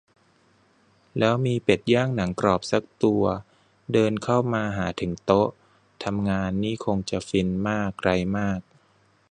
[1.19, 3.23] แล้วมีเป็ดย่างหนังกรอบซักตัว
[3.93, 5.49] เดินเข้ามาหาถึงโต๊ะ
[6.03, 8.59] ทำงานนี่คงจะฟินมากไรมาก